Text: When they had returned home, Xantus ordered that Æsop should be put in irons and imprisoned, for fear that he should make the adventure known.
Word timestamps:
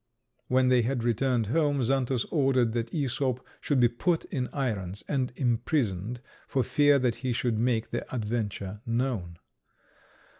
When 0.47 0.69
they 0.69 0.81
had 0.81 1.03
returned 1.03 1.45
home, 1.45 1.83
Xantus 1.83 2.25
ordered 2.31 2.73
that 2.73 2.89
Æsop 2.89 3.37
should 3.59 3.79
be 3.79 3.87
put 3.87 4.23
in 4.25 4.49
irons 4.51 5.03
and 5.07 5.31
imprisoned, 5.35 6.21
for 6.47 6.63
fear 6.63 6.97
that 6.97 7.17
he 7.17 7.31
should 7.33 7.59
make 7.59 7.91
the 7.91 8.11
adventure 8.11 8.81
known. 8.87 9.37